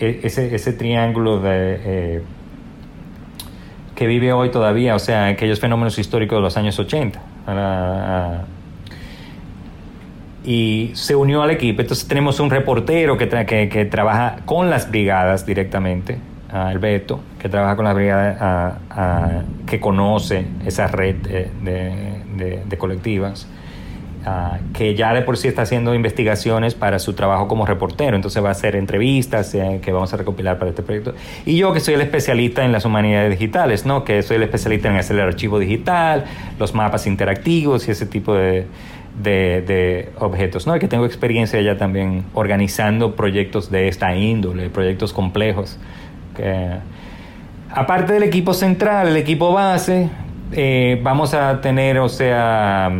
ese, 0.00 0.54
ese 0.54 0.72
triángulo 0.72 1.40
de, 1.40 1.80
eh, 1.84 2.22
que 3.94 4.06
vive 4.06 4.32
hoy 4.32 4.50
todavía, 4.50 4.94
o 4.94 4.98
sea, 4.98 5.26
aquellos 5.26 5.60
fenómenos 5.60 5.98
históricos 5.98 6.38
de 6.38 6.42
los 6.42 6.56
años 6.56 6.78
80 6.78 7.20
y 10.44 10.90
se 10.94 11.14
unió 11.14 11.42
al 11.42 11.50
equipo. 11.50 11.82
Entonces 11.82 12.06
tenemos 12.06 12.40
un 12.40 12.50
reportero 12.50 13.16
que, 13.16 13.26
trabaja 13.90 14.38
con 14.44 14.70
las 14.70 14.90
brigadas 14.90 15.44
directamente, 15.46 16.18
el 16.70 16.78
Beto, 16.78 17.20
que 17.38 17.48
trabaja 17.48 17.76
con 17.76 17.84
las 17.84 17.94
brigadas, 17.94 18.78
que 19.66 19.80
conoce 19.80 20.46
esa 20.64 20.86
red 20.86 21.16
de, 21.62 22.76
colectivas. 22.78 23.46
Que 24.74 24.94
ya 24.94 25.14
de 25.14 25.22
por 25.22 25.38
sí 25.38 25.48
está 25.48 25.62
haciendo 25.62 25.94
investigaciones 25.94 26.74
para 26.74 26.98
su 26.98 27.14
trabajo 27.14 27.48
como 27.48 27.64
reportero, 27.64 28.16
entonces 28.16 28.42
va 28.44 28.48
a 28.48 28.52
hacer 28.52 28.76
entrevistas 28.76 29.54
eh, 29.54 29.80
que 29.82 29.92
vamos 29.92 30.12
a 30.12 30.18
recopilar 30.18 30.58
para 30.58 30.70
este 30.70 30.82
proyecto. 30.82 31.14
Y 31.46 31.56
yo 31.56 31.72
que 31.72 31.80
soy 31.80 31.94
el 31.94 32.02
especialista 32.02 32.64
en 32.64 32.72
las 32.72 32.84
humanidades 32.84 33.30
digitales, 33.30 33.86
¿no? 33.86 34.04
que 34.04 34.22
soy 34.22 34.36
el 34.36 34.42
especialista 34.42 34.88
en 34.88 34.96
hacer 34.96 35.16
el 35.16 35.22
archivo 35.22 35.58
digital, 35.58 36.24
los 36.58 36.74
mapas 36.74 37.06
interactivos 37.06 37.88
y 37.88 37.92
ese 37.92 38.04
tipo 38.04 38.34
de, 38.34 38.66
de, 39.22 40.10
objetos, 40.18 40.66
¿no? 40.66 40.78
que 40.78 40.86
tengo 40.86 41.06
experiencia 41.06 41.60
ya 41.62 41.78
también 41.78 42.24
organizando 42.34 43.16
proyectos 43.16 43.70
de 43.70 43.88
esta 43.88 44.14
índole, 44.14 44.68
proyectos 44.68 45.14
complejos. 45.14 45.78
aparte 47.70 48.12
del 48.12 48.22
equipo 48.22 48.52
central, 48.52 49.08
el 49.08 49.16
equipo 49.16 49.52
base, 49.52 50.10
eh, 50.52 51.00
vamos 51.02 51.32
a 51.32 51.60
tener, 51.60 51.98
o 51.98 52.08
sea, 52.08 52.90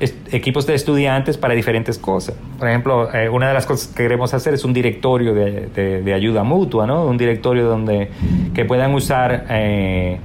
equipos 0.00 0.66
de 0.66 0.74
estudiantes 0.74 1.36
para 1.36 1.54
diferentes 1.54 1.98
cosas. 1.98 2.34
Por 2.58 2.68
ejemplo, 2.68 3.12
eh, 3.14 3.28
una 3.28 3.48
de 3.48 3.54
las 3.54 3.66
cosas 3.66 3.88
que 3.88 4.02
queremos 4.02 4.32
hacer 4.32 4.54
es 4.54 4.64
un 4.64 4.72
directorio 4.72 5.34
de, 5.34 6.12
ayuda 6.14 6.42
mutua, 6.42 6.86
¿no? 6.86 7.04
Un 7.04 7.18
directorio 7.18 7.66
donde 7.66 8.10
que 8.54 8.64
puedan 8.64 8.94
usar 8.94 9.46
eh, 9.50 10.18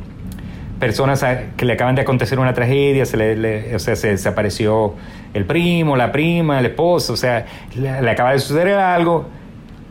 personas 0.80 1.26
que 1.58 1.66
le 1.66 1.74
acaban 1.74 1.96
de 1.96 2.02
acontecer 2.02 2.40
una 2.40 2.54
tragedia, 2.54 3.06
se 3.06 3.18
le, 3.18 3.76
o 3.76 3.80
sea, 3.80 3.96
se 3.96 4.10
desapareció 4.10 4.94
el 5.34 5.46
primo, 5.46 5.96
la 5.98 6.12
prima, 6.12 6.60
el 6.60 6.66
esposo, 6.68 7.14
o 7.14 7.18
sea, 7.18 7.46
le, 7.76 8.10
acaba 8.10 8.32
de 8.32 8.40
suceder 8.40 8.76
algo, 8.76 9.26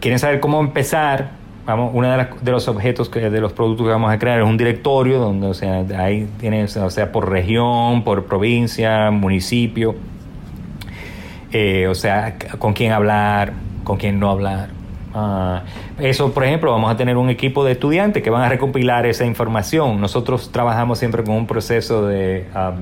quieren 0.01 0.19
saber 0.19 0.41
cómo 0.41 0.61
empezar, 0.61 1.33
vamos, 1.67 1.91
uno 1.95 2.09
de, 2.09 2.27
de, 2.41 2.51
los 2.51 2.69
objetos, 2.69 3.09
que, 3.09 3.31
de 3.31 3.41
los 3.41 3.53
productos 3.53 3.87
que 3.87 3.91
vamos 3.91 4.13
a 4.13 4.19
crear 4.19 4.41
es 4.41 4.47
un 4.47 4.57
directorio 4.57 5.19
donde, 5.19 5.47
o 5.47 5.55
sea, 5.55 5.85
ahí 5.99 6.29
tiene, 6.39 6.65
o 6.65 6.91
sea, 6.91 7.13
por 7.13 7.31
región, 7.31 8.05
por 8.05 8.25
provincia, 8.25 9.11
municipio, 9.11 9.95
eh, 11.53 11.87
o 11.89 11.95
sea, 11.95 12.37
con 12.59 12.73
quién 12.73 12.93
hablar, 12.93 13.53
con 13.85 13.97
quién 13.97 14.19
no 14.19 14.31
hablar. 14.31 14.71
Ah, 15.15 15.63
eso, 16.01 16.33
por 16.33 16.45
ejemplo, 16.45 16.73
vamos 16.73 16.91
a 16.91 16.97
tener 16.97 17.17
un 17.17 17.31
equipo 17.31 17.65
de 17.65 17.73
estudiantes 17.73 18.21
que 18.23 18.31
van 18.31 18.43
a 18.43 18.49
recopilar 18.49 19.07
esa 19.07 19.25
información. 19.25 20.01
Nosotros 20.01 20.51
trabajamos 20.51 20.99
siempre 20.99 21.23
con 21.23 21.37
un 21.37 21.47
proceso 21.47 22.07
de, 22.07 22.49
ah, 22.53 22.73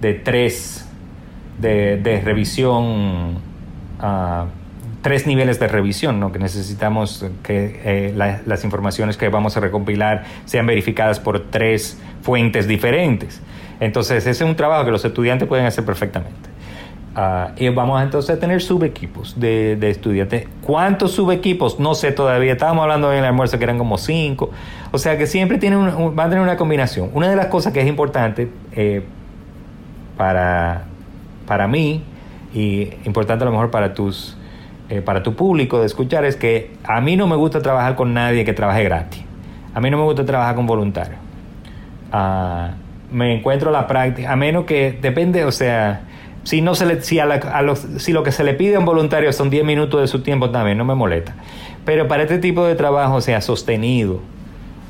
de 0.00 0.14
tres, 0.14 0.88
de, 1.58 2.22
revisión, 2.24 3.38
ah, 3.98 4.46
tres 5.02 5.26
niveles 5.26 5.58
de 5.58 5.68
revisión, 5.68 6.20
¿no? 6.20 6.32
que 6.32 6.38
necesitamos 6.38 7.24
que 7.42 7.80
eh, 7.84 8.40
las 8.44 8.64
informaciones 8.64 9.16
que 9.16 9.28
vamos 9.28 9.56
a 9.56 9.60
recopilar 9.60 10.24
sean 10.44 10.66
verificadas 10.66 11.20
por 11.20 11.40
tres 11.50 11.98
fuentes 12.22 12.68
diferentes. 12.68 13.40
Entonces, 13.80 14.18
ese 14.26 14.30
es 14.30 14.40
un 14.42 14.56
trabajo 14.56 14.84
que 14.84 14.90
los 14.90 15.04
estudiantes 15.04 15.48
pueden 15.48 15.64
hacer 15.64 15.84
perfectamente. 15.84 16.50
Ah, 17.16 17.52
y 17.56 17.68
vamos 17.70 18.00
entonces 18.02 18.36
a 18.36 18.38
tener 18.38 18.62
subequipos 18.62 19.40
de, 19.40 19.76
de 19.76 19.90
estudiantes. 19.90 20.46
¿Cuántos 20.62 21.12
subequipos? 21.12 21.80
No 21.80 21.94
sé 21.94 22.12
todavía. 22.12 22.52
Estábamos 22.52 22.82
hablando 22.82 23.12
en 23.12 23.18
el 23.18 23.24
almuerzo 23.24 23.58
que 23.58 23.64
eran 23.64 23.78
como 23.78 23.98
cinco. 23.98 24.50
O 24.92 24.98
sea 24.98 25.18
que 25.18 25.26
siempre 25.26 25.58
tienen 25.58 26.14
van 26.14 26.26
a 26.26 26.30
tener 26.30 26.42
una 26.42 26.56
combinación. 26.56 27.10
Una 27.12 27.28
de 27.28 27.36
las 27.36 27.46
cosas 27.46 27.72
que 27.72 27.80
es 27.80 27.88
importante 27.88 28.48
eh, 28.72 29.02
para, 30.16 30.84
para 31.46 31.66
mí 31.66 32.04
y 32.54 32.90
importante 33.04 33.42
a 33.42 33.46
lo 33.46 33.50
mejor 33.50 33.70
para 33.70 33.92
tus 33.92 34.36
eh, 34.90 35.02
para 35.02 35.22
tu 35.22 35.36
público 35.36 35.78
de 35.78 35.86
escuchar 35.86 36.24
es 36.24 36.34
que 36.34 36.72
a 36.82 37.00
mí 37.00 37.14
no 37.14 37.28
me 37.28 37.36
gusta 37.36 37.62
trabajar 37.62 37.94
con 37.94 38.12
nadie 38.12 38.44
que 38.44 38.52
trabaje 38.52 38.82
gratis. 38.82 39.22
A 39.72 39.80
mí 39.80 39.88
no 39.88 39.96
me 39.96 40.02
gusta 40.02 40.24
trabajar 40.24 40.56
con 40.56 40.66
voluntarios. 40.66 41.20
Ah, 42.10 42.72
me 43.12 43.32
encuentro 43.36 43.70
la 43.70 43.86
práctica, 43.86 44.32
a 44.32 44.34
menos 44.34 44.64
que 44.64 44.98
depende, 45.00 45.44
o 45.44 45.52
sea, 45.52 46.02
si, 46.42 46.60
no 46.60 46.74
se 46.74 46.86
le, 46.86 47.02
si, 47.02 47.20
a, 47.20 47.62
los, 47.62 47.78
si 47.98 48.12
lo 48.12 48.24
que 48.24 48.32
se 48.32 48.42
le 48.42 48.54
pide 48.54 48.74
a 48.74 48.78
un 48.80 48.84
voluntario 48.84 49.32
son 49.32 49.48
10 49.48 49.64
minutos 49.64 50.00
de 50.00 50.08
su 50.08 50.22
tiempo, 50.22 50.50
también 50.50 50.76
no 50.76 50.84
me 50.84 50.96
molesta. 50.96 51.36
Pero 51.84 52.08
para 52.08 52.24
este 52.24 52.38
tipo 52.38 52.64
de 52.64 52.74
trabajo, 52.74 53.20
sea, 53.20 53.40
sostenido, 53.40 54.20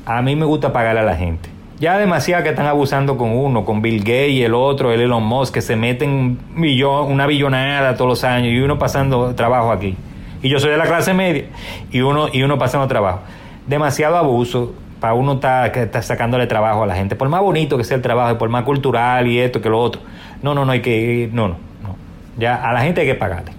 a 0.07 0.23
mí 0.23 0.35
me 0.35 0.45
gusta 0.45 0.73
pagarle 0.73 1.01
a 1.01 1.03
la 1.03 1.15
gente. 1.15 1.49
Ya 1.81 1.97
demasiado 1.97 2.43
que 2.43 2.49
están 2.49 2.67
abusando 2.67 3.17
con 3.17 3.31
uno, 3.31 3.65
con 3.65 3.81
Bill 3.81 4.01
Gates 4.01 4.29
y 4.29 4.43
el 4.43 4.53
otro, 4.53 4.91
el 4.91 5.01
Elon 5.01 5.23
Musk, 5.23 5.55
que 5.55 5.61
se 5.61 5.75
meten 5.75 6.37
una 6.55 7.25
billonada 7.25 7.95
todos 7.95 8.07
los 8.07 8.23
años 8.23 8.53
y 8.53 8.59
uno 8.59 8.77
pasando 8.77 9.33
trabajo 9.33 9.71
aquí. 9.71 9.97
Y 10.43 10.49
yo 10.49 10.59
soy 10.59 10.69
de 10.69 10.77
la 10.77 10.85
clase 10.85 11.15
media 11.15 11.45
y 11.91 12.01
uno, 12.01 12.27
y 12.31 12.43
uno 12.43 12.59
pasando 12.59 12.87
trabajo. 12.87 13.21
Demasiado 13.65 14.15
abuso 14.15 14.75
para 14.99 15.15
uno 15.15 15.33
estar 15.33 15.75
está 15.75 16.03
sacándole 16.03 16.45
trabajo 16.45 16.83
a 16.83 16.85
la 16.85 16.95
gente. 16.95 17.15
Por 17.15 17.29
más 17.29 17.41
bonito 17.41 17.79
que 17.79 17.83
sea 17.83 17.97
el 17.97 18.03
trabajo, 18.03 18.37
por 18.37 18.49
más 18.49 18.63
cultural 18.63 19.25
y 19.25 19.39
esto 19.39 19.59
que 19.59 19.69
lo 19.69 19.79
otro 19.79 20.03
no, 20.43 20.53
no, 20.53 20.65
no 20.65 20.71
hay 20.71 20.81
que. 20.81 21.29
No, 21.33 21.47
no, 21.47 21.55
no. 21.81 21.95
Ya 22.37 22.55
a 22.57 22.73
la 22.73 22.81
gente 22.81 23.01
hay 23.01 23.07
que 23.07 23.15
pagarle. 23.15 23.53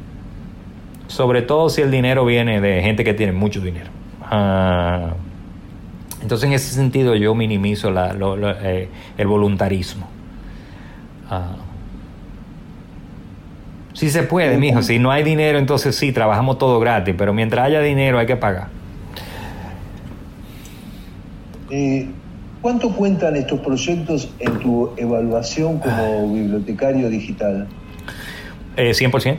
Sobre 1.09 1.43
todo 1.43 1.69
si 1.69 1.83
el 1.83 1.91
dinero 1.91 2.25
viene 2.25 2.61
de 2.61 2.83
gente 2.83 3.03
que 3.03 3.15
tiene 3.15 3.33
mucho 3.33 3.61
dinero. 3.61 3.91
Ah, 4.23 5.11
entonces, 6.23 6.47
en 6.47 6.55
ese 6.55 6.75
sentido, 6.75 7.15
yo 7.15 7.35
minimizo 7.35 7.91
la, 7.91 8.17
eh, 8.63 8.89
el 9.19 9.27
voluntarismo. 9.27 10.07
Ah, 11.29 11.57
si 13.93 14.11
se 14.11 14.23
puede, 14.23 14.57
mijo. 14.57 14.83
Si 14.83 14.99
no 14.99 15.11
hay 15.11 15.23
dinero, 15.23 15.59
entonces 15.59 15.95
sí, 15.95 16.13
trabajamos 16.13 16.59
todo 16.59 16.81
gratis. 16.81 17.15
Pero 17.17 17.35
mientras 17.35 17.67
haya 17.67 17.81
dinero, 17.81 18.19
hay 18.19 18.27
que 18.27 18.37
pagar. 18.37 18.69
Eh, 21.71 22.09
¿Cuánto 22.63 22.95
cuentan 22.95 23.35
estos 23.37 23.61
proyectos 23.61 24.31
en 24.39 24.59
tu 24.61 24.93
evaluación 24.97 25.79
como 25.79 26.33
bibliotecario 26.33 27.09
digital? 27.11 27.67
100%. 28.77 29.33
Eh, 29.33 29.39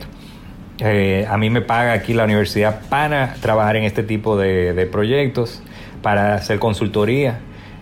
eh, 0.80 1.28
a 1.30 1.38
mí 1.38 1.50
me 1.50 1.62
paga 1.62 1.94
aquí 1.94 2.14
la 2.14 2.26
universidad 2.26 2.82
para 2.90 3.36
trabajar 3.36 3.76
en 3.78 3.84
este 3.84 4.04
tipo 4.04 4.38
de, 4.38 4.88
proyectos, 4.92 5.64
para 6.04 6.36
hacer 6.36 6.60
consultoría. 6.60 7.40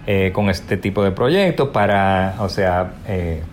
eh, 0.08 0.32
con 0.34 0.50
este 0.50 0.78
tipo 0.78 1.04
de 1.04 1.12
proyectos 1.12 1.70
para, 1.70 2.36
o 2.40 2.50
sea, 2.50 2.94
eh, 3.08 3.44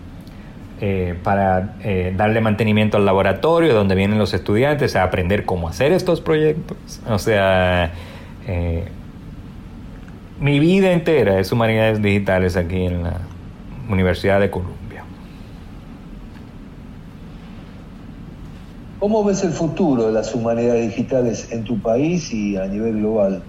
para 1.23 1.75
darle 2.17 2.41
mantenimiento 2.41 2.97
al 2.97 3.05
laboratorio 3.05 3.75
donde 3.75 3.95
vienen 3.95 4.19
los 4.19 4.33
estudiantes 4.33 4.97
a 4.97 5.03
aprender 5.03 5.45
cómo 5.45 5.69
hacer 5.69 5.93
estos 5.93 6.23
proyectos. 6.23 6.79
O 7.07 7.19
sea, 7.19 7.91
mi 10.41 10.59
vida 10.59 10.93
entera 10.93 11.39
es 11.39 11.53
humanidades 11.53 12.01
digitales 12.01 12.57
aquí 12.57 12.85
en 12.87 13.03
la 13.03 13.19
Universidad 13.91 14.41
de 14.41 14.51
Columbia. 14.51 15.05
¿Cómo 19.01 19.25
ves 19.25 19.43
el 19.45 19.51
futuro 19.51 20.07
de 20.07 20.13
las 20.13 20.35
humanidades 20.35 20.89
digitales 20.89 21.53
en 21.53 21.65
tu 21.65 21.79
país 21.81 22.33
y 22.33 22.57
a 22.57 22.67
nivel 22.67 22.99
global? 22.99 23.43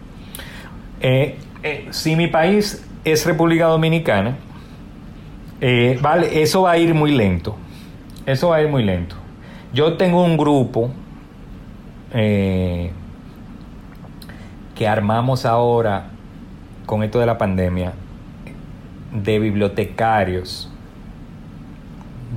Eh, 1.01 1.37
eh, 1.63 1.87
si 1.91 2.15
mi 2.15 2.27
país 2.27 2.85
es 3.03 3.25
República 3.25 3.65
Dominicana, 3.65 4.37
eh, 5.61 5.97
vale, 6.01 6.41
eso 6.41 6.63
va 6.63 6.71
a 6.71 6.77
ir 6.77 6.93
muy 6.93 7.11
lento. 7.11 7.55
Eso 8.25 8.49
va 8.49 8.57
a 8.57 8.61
ir 8.61 8.69
muy 8.69 8.83
lento. 8.83 9.15
Yo 9.73 9.97
tengo 9.97 10.23
un 10.23 10.37
grupo 10.37 10.91
que 12.11 12.91
armamos 14.87 15.45
ahora 15.45 16.07
con 16.85 17.03
esto 17.03 17.19
de 17.19 17.27
la 17.27 17.37
pandemia 17.37 17.93
de 19.13 19.37
bibliotecarios 19.37 20.71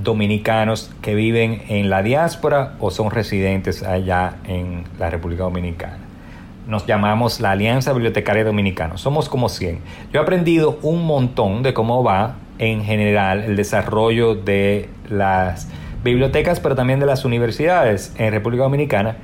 dominicanos 0.03 0.91
que 1.01 1.15
viven 1.15 1.63
en 1.69 1.89
la 1.89 2.03
diáspora 2.03 2.75
o 2.79 2.91
son 2.91 3.09
residentes 3.09 3.83
allá 3.83 4.35
en 4.45 4.83
la 4.99 5.09
República 5.09 5.43
Dominicana. 5.43 6.02
Nos 6.67 6.85
llamamos 6.85 7.41
la 7.41 7.51
Alianza 7.51 7.91
Bibliotecaria 7.93 8.43
Dominicana. 8.43 8.97
Somos 8.97 9.27
como 9.27 9.49
100. 9.49 9.79
Yo 10.13 10.19
he 10.19 10.23
aprendido 10.23 10.79
un 10.81 11.05
montón 11.05 11.61
de 11.61 11.73
cómo 11.73 12.03
va 12.03 12.35
en 12.59 12.83
general 12.83 13.43
el 13.43 13.55
desarrollo 13.55 14.35
de 14.35 14.89
las 15.09 15.67
bibliotecas, 16.03 16.59
pero 16.59 16.75
también 16.75 16.99
de 16.99 17.05
las 17.05 17.25
universidades 17.25 18.13
en 18.17 18.31
República 18.31 18.63
Dominicana 18.63 19.17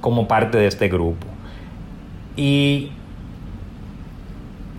como 0.00 0.28
parte 0.28 0.58
de 0.58 0.66
este 0.66 0.88
grupo. 0.88 1.26
Y 2.36 2.90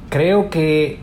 creo 0.10 0.50
que 0.50 1.00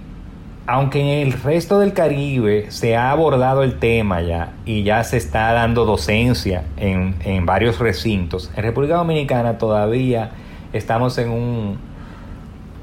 aunque 0.69 1.01
en 1.01 1.27
el 1.27 1.33
resto 1.33 1.79
del 1.81 1.95
Caribe 1.95 2.67
se 2.69 2.95
ha 2.95 3.11
abordado 3.11 3.63
el 3.63 3.79
tema 3.79 4.21
ya 4.21 4.53
y 4.67 4.83
ya 4.83 5.03
se 5.03 5.17
está 5.17 5.51
dando 5.55 5.87
docencia 5.87 6.65
en, 6.77 7.47
varios 7.47 7.79
recintos, 7.79 8.53
en 8.55 8.65
República 8.65 8.97
Dominicana 8.97 9.57
todavía 9.57 10.33
estamos 10.75 11.17
en 11.17 11.31
un 11.31 11.79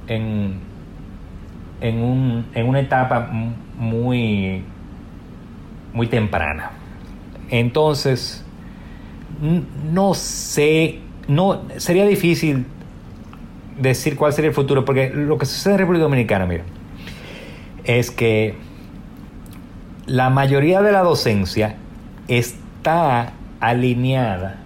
en, 0.07 0.55
en 1.79 2.67
una 2.67 2.79
etapa 2.79 3.29
muy 3.77 4.63
muy 5.93 6.07
temprana. 6.07 6.71
Entonces, 7.51 8.43
no 9.91 10.15
sé, 10.15 11.01
no 11.27 11.61
sería 11.77 12.07
difícil 12.07 12.65
decir 13.79 14.15
cuál 14.15 14.33
sería 14.33 14.49
el 14.49 14.55
futuro, 14.55 14.85
porque 14.85 15.11
lo 15.13 15.37
que 15.37 15.45
sucede 15.45 15.73
en 15.73 15.79
República 15.81 16.03
Dominicana, 16.03 16.47
mira, 16.47 16.63
es 17.85 18.11
que 18.11 18.55
la 20.05 20.29
mayoría 20.29 20.81
de 20.81 20.91
la 20.91 21.01
docencia 21.01 21.75
está 22.27 23.33
alineada 23.59 24.57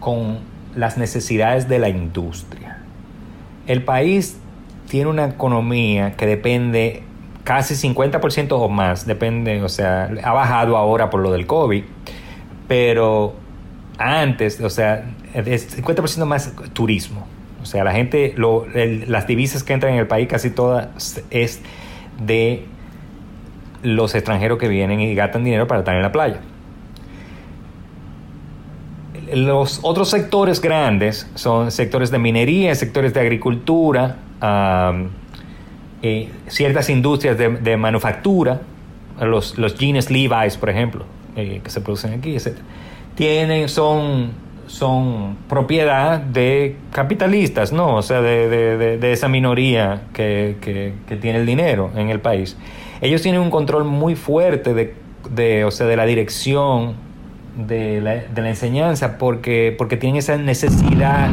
con 0.00 0.38
las 0.74 0.96
necesidades 0.96 1.68
de 1.68 1.78
la 1.78 1.88
industria. 1.88 2.78
El 3.66 3.84
país 3.84 4.38
tiene 4.88 5.10
una 5.10 5.26
economía 5.26 6.16
que 6.16 6.26
depende 6.26 7.02
casi 7.44 7.74
50% 7.74 8.48
o 8.52 8.68
más, 8.68 9.06
depende, 9.06 9.62
o 9.62 9.68
sea, 9.68 10.10
ha 10.22 10.32
bajado 10.32 10.76
ahora 10.76 11.10
por 11.10 11.20
lo 11.20 11.32
del 11.32 11.46
COVID, 11.46 11.84
pero 12.68 13.34
antes, 13.98 14.60
o 14.60 14.70
sea, 14.70 15.04
es 15.34 15.76
50% 15.78 16.24
más 16.24 16.52
turismo. 16.72 17.26
O 17.62 17.66
sea, 17.66 17.84
la 17.84 17.92
gente, 17.92 18.34
las 19.06 19.26
divisas 19.26 19.62
que 19.62 19.74
entran 19.74 19.92
en 19.92 19.98
el 19.98 20.06
país 20.06 20.28
casi 20.28 20.50
todas 20.50 21.22
es 21.30 21.60
de 22.20 22.64
los 23.82 24.14
extranjeros 24.14 24.58
que 24.58 24.68
vienen 24.68 25.00
y 25.00 25.14
gastan 25.14 25.44
dinero 25.44 25.66
para 25.66 25.80
estar 25.80 25.94
en 25.94 26.02
la 26.02 26.12
playa. 26.12 26.40
Los 29.34 29.80
otros 29.82 30.10
sectores 30.10 30.60
grandes 30.60 31.30
son 31.34 31.70
sectores 31.70 32.10
de 32.10 32.18
minería, 32.18 32.74
sectores 32.74 33.14
de 33.14 33.20
agricultura, 33.20 34.16
eh, 36.02 36.28
ciertas 36.48 36.90
industrias 36.90 37.38
de, 37.38 37.76
manufactura, 37.76 38.62
los, 39.20 39.56
los, 39.58 39.76
jeans 39.76 40.10
Levi's, 40.10 40.56
por 40.56 40.70
ejemplo, 40.70 41.04
eh, 41.36 41.60
que 41.62 41.70
se 41.70 41.80
producen 41.80 42.14
aquí, 42.14 42.34
etc. 42.34 42.56
Tienen, 43.14 43.68
son 43.68 44.30
son 44.70 45.36
propiedad 45.48 46.20
de 46.20 46.76
capitalistas, 46.92 47.72
¿no? 47.72 47.96
O 47.96 48.02
sea, 48.02 48.22
de, 48.22 48.98
esa 49.12 49.28
minoría 49.28 50.02
que, 50.12 50.94
tiene 51.20 51.40
el 51.40 51.46
dinero 51.46 51.90
en 51.96 52.08
el 52.08 52.20
país. 52.20 52.56
Ellos 53.00 53.20
tienen 53.20 53.40
un 53.40 53.50
control 53.50 53.84
muy 53.84 54.14
fuerte 54.14 54.94
de, 55.28 55.64
o 55.64 55.72
sea, 55.72 55.86
de 55.86 55.96
la 55.96 56.06
dirección 56.06 56.94
de 57.56 58.00
la, 58.00 58.48
enseñanza 58.48 59.18
porque, 59.18 59.74
porque 59.76 59.96
tienen 59.96 60.18
esa 60.18 60.36
necesidad. 60.36 61.30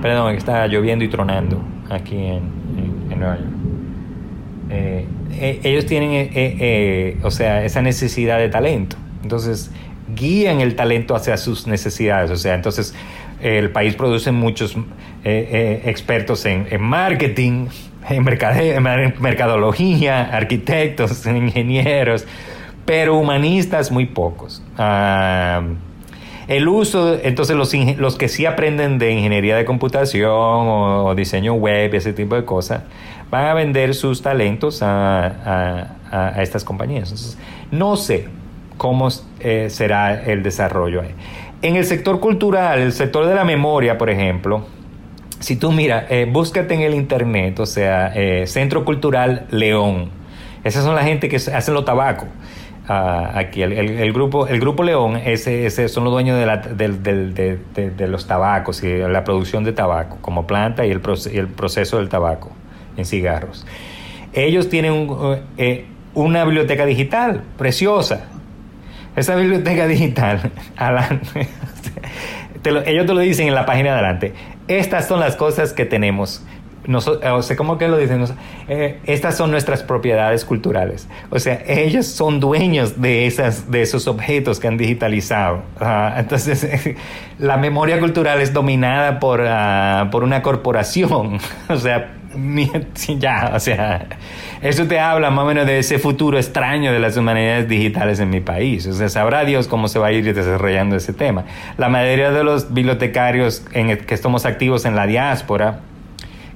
Perdón, 0.00 0.34
está 0.34 0.66
lloviendo 0.68 1.04
y 1.04 1.08
tronando 1.08 1.62
aquí 1.90 2.16
en, 2.16 3.18
Nueva 3.18 3.36
York. 3.36 3.48
Eh, 4.70 5.06
eh, 5.32 5.60
ellos 5.62 5.84
tienen, 5.84 6.30
eh, 6.34 7.18
o 7.22 7.30
sea, 7.30 7.64
esa 7.64 7.82
necesidad 7.82 8.38
de 8.38 8.48
talento. 8.48 8.96
Entonces, 9.22 9.70
guían 10.16 10.60
el 10.60 10.74
talento 10.74 11.14
hacia 11.14 11.36
sus 11.36 11.66
necesidades. 11.66 12.30
O 12.30 12.36
sea, 12.36 12.54
entonces 12.54 12.94
el 13.40 13.70
país 13.70 13.94
produce 13.94 14.32
muchos 14.32 14.76
eh, 14.76 14.80
eh, 15.24 15.82
expertos 15.86 16.44
en, 16.46 16.80
marketing, 16.80 17.66
en, 18.08 18.24
mercadología, 18.24 20.24
arquitectos, 20.24 21.26
ingenieros, 21.26 22.26
pero 22.84 23.16
humanistas 23.16 23.90
muy 23.90 24.06
pocos. 24.06 24.62
Ah, 24.78 25.62
el 26.48 26.68
uso, 26.68 27.18
entonces 27.22 27.56
los, 27.98 28.16
que 28.16 28.28
sí 28.28 28.46
aprenden 28.46 28.98
de 28.98 29.10
ingeniería 29.10 29.56
de 29.56 29.64
computación 29.64 30.30
o, 30.30 31.12
diseño 31.16 31.54
web 31.54 31.92
ese 31.92 32.12
tipo 32.12 32.36
de 32.36 32.44
cosas, 32.44 32.82
van 33.30 33.46
a 33.46 33.54
vender 33.54 33.96
sus 33.96 34.22
talentos 34.22 34.80
a, 34.80 35.96
a 36.10 36.42
estas 36.42 36.62
compañías. 36.62 37.10
Entonces, 37.10 37.36
no 37.72 37.96
sé, 37.96 38.28
cómo 38.76 39.08
eh, 39.40 39.68
será 39.70 40.22
el 40.24 40.42
desarrollo. 40.42 41.02
En 41.62 41.76
el 41.76 41.84
sector 41.84 42.20
cultural, 42.20 42.78
el 42.80 42.92
sector 42.92 43.26
de 43.26 43.34
la 43.34 43.44
memoria, 43.44 43.98
por 43.98 44.10
ejemplo, 44.10 44.66
si 45.40 45.56
tú 45.56 45.72
miras, 45.72 46.04
eh, 46.10 46.28
búscate 46.30 46.74
en 46.74 46.80
el 46.82 46.94
internet, 46.94 47.58
o 47.60 47.66
sea, 47.66 48.12
eh, 48.14 48.46
Centro 48.46 48.84
Cultural 48.84 49.46
León. 49.50 50.10
Esas 50.64 50.84
son 50.84 50.94
la 50.94 51.02
gente 51.02 51.28
que 51.28 51.36
hacen 51.36 51.74
los 51.74 51.84
tabacos. 51.84 52.28
Ah, 52.88 53.32
aquí 53.34 53.62
el, 53.62 54.12
grupo 54.12 54.46
el 54.46 54.60
grupo 54.60 54.84
León 54.84 55.16
ese, 55.16 55.88
son 55.88 56.04
los 56.04 56.12
dueños 56.12 56.38
de, 56.38 58.06
los 58.06 58.26
tabacos 58.28 58.84
y 58.84 58.98
la 58.98 59.24
producción 59.24 59.64
de 59.64 59.72
tabaco 59.72 60.18
como 60.20 60.46
planta 60.46 60.86
y 60.86 60.92
el 60.92 61.00
proceso 61.00 61.96
del 61.98 62.08
tabaco 62.08 62.52
en 62.96 63.04
cigarros 63.04 63.66
ellos 64.32 64.68
tienen 64.68 65.08
una 66.14 66.44
biblioteca 66.44 66.86
digital 66.86 67.42
preciosa 67.58 68.28
esa 69.16 69.34
biblioteca 69.34 69.86
digital, 69.86 70.52
ellos 72.86 73.06
te 73.06 73.14
lo 73.14 73.20
dicen 73.20 73.48
en 73.48 73.54
la 73.54 73.66
página 73.66 73.90
de 73.90 73.94
adelante. 73.94 74.34
Estas 74.68 75.08
son 75.08 75.20
las 75.20 75.36
cosas 75.36 75.72
que 75.72 75.84
tenemos. 75.84 76.44
o 76.88 77.42
sea, 77.42 77.56
¿cómo 77.56 77.78
que 77.78 77.88
lo 77.88 77.96
dicen? 77.96 78.24
Eh, 78.68 79.00
estas 79.06 79.36
son 79.36 79.50
nuestras 79.50 79.82
propiedades 79.82 80.44
culturales. 80.44 81.08
O 81.30 81.38
sea, 81.38 81.62
ellos 81.66 82.06
son 82.06 82.40
dueños 82.40 83.00
de, 83.00 83.26
esas, 83.26 83.70
de 83.70 83.82
esos 83.82 84.06
objetos 84.06 84.60
que 84.60 84.68
han 84.68 84.76
digitalizado. 84.76 85.62
entonces, 86.16 86.96
la 87.38 87.56
memoria 87.56 87.98
cultural 88.00 88.40
es 88.40 88.52
dominada 88.52 89.18
por, 89.18 89.44
ah, 89.46 90.08
por 90.10 90.24
una 90.24 90.42
corporación. 90.42 91.38
o 91.68 91.76
sea, 91.76 92.12
ya, 93.18 93.52
o 93.54 93.60
sea, 93.60 94.06
eso 94.62 94.86
te 94.86 94.98
habla 94.98 95.30
más 95.30 95.44
o 95.44 95.46
menos 95.46 95.66
de 95.66 95.78
ese 95.78 95.98
futuro 95.98 96.38
extraño 96.38 96.92
de 96.92 96.98
las 96.98 97.16
humanidades 97.16 97.68
digitales 97.68 98.20
en 98.20 98.30
mi 98.30 98.40
país. 98.40 98.86
O 98.86 98.92
sea, 98.92 99.08
sabrá 99.08 99.44
Dios 99.44 99.68
cómo 99.68 99.88
se 99.88 99.98
va 99.98 100.08
a 100.08 100.12
ir 100.12 100.34
desarrollando 100.34 100.96
ese 100.96 101.12
tema. 101.12 101.44
La 101.78 101.88
mayoría 101.88 102.30
de 102.30 102.44
los 102.44 102.72
bibliotecarios 102.72 103.64
en 103.72 103.96
que 103.96 104.14
estamos 104.14 104.46
activos 104.46 104.84
en 104.84 104.96
la 104.96 105.06
diáspora, 105.06 105.80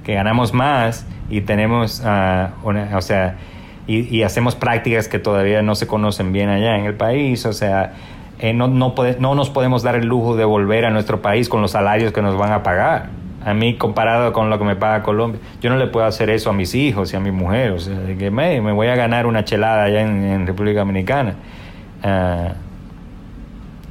que 0.03 0.13
ganamos 0.13 0.53
más 0.53 1.05
y 1.29 1.41
tenemos, 1.41 2.01
ah, 2.05 2.51
o 2.63 3.01
sea, 3.01 3.37
y, 3.87 4.23
hacemos 4.23 4.55
prácticas 4.55 5.07
que 5.07 5.19
todavía 5.19 5.61
no 5.61 5.75
se 5.75 5.87
conocen 5.87 6.31
bien 6.31 6.49
allá 6.49 6.77
en 6.77 6.85
el 6.85 6.93
país, 6.93 7.45
o 7.45 7.51
sea, 7.51 7.93
eh, 8.39 8.53
no, 8.53 8.67
no, 8.67 8.93
no 9.19 9.35
nos 9.35 9.49
podemos 9.49 9.83
dar 9.83 9.95
el 9.95 10.05
lujo 10.05 10.35
de 10.35 10.45
volver 10.45 10.85
a 10.85 10.91
nuestro 10.91 11.21
país 11.21 11.49
con 11.49 11.61
los 11.61 11.71
salarios 11.71 12.13
que 12.13 12.21
nos 12.21 12.37
van 12.37 12.53
a 12.53 12.63
pagar. 12.63 13.09
A 13.43 13.53
mí, 13.53 13.75
comparado 13.75 14.33
con 14.33 14.49
lo 14.49 14.59
que 14.59 14.65
me 14.65 14.75
paga 14.75 15.01
Colombia, 15.01 15.39
yo 15.61 15.69
no 15.69 15.77
le 15.77 15.87
puedo 15.87 16.05
hacer 16.05 16.29
eso 16.29 16.51
a 16.51 16.53
mis 16.53 16.75
hijos 16.75 17.11
y 17.13 17.15
a 17.15 17.19
mi 17.19 17.31
mujer. 17.31 17.75
Que 18.17 18.29
me, 18.29 18.59
voy 18.59 18.87
a 18.87 18.95
ganar 18.95 19.25
una 19.25 19.43
chelada 19.43 19.83
allá 19.83 20.01
en, 20.01 20.45
República 20.45 20.79
Dominicana. 20.81 21.35
Ah, 22.03 22.53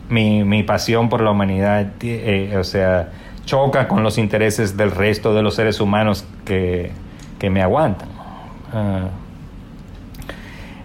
mi, 0.08 0.44
mi, 0.44 0.62
pasión 0.62 1.08
por 1.08 1.20
la 1.20 1.30
humanidad, 1.30 1.92
eh, 2.02 2.56
o 2.58 2.64
sea, 2.64 3.10
choca 3.44 3.88
con 3.88 4.02
los 4.02 4.18
intereses 4.18 4.76
del 4.76 4.90
resto 4.90 5.34
de 5.34 5.42
los 5.42 5.54
seres 5.54 5.80
humanos 5.80 6.24
que, 6.44 6.92
que 7.38 7.50
me 7.50 7.62
aguantan. 7.62 8.08
Ah, 8.72 9.08